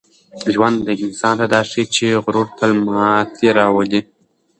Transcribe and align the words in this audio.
ژوند 0.53 0.77
انسان 1.05 1.35
ته 1.39 1.45
دا 1.53 1.61
ښيي 1.69 1.83
چي 1.95 2.07
غرور 2.23 2.47
تل 2.57 2.71
ماتې 2.85 3.49
راولي. 3.57 4.01